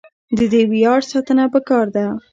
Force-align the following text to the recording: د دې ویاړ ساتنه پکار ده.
د 0.37 0.39
دې 0.51 0.61
ویاړ 0.71 0.99
ساتنه 1.11 1.45
پکار 1.53 1.85
ده. 1.95 2.05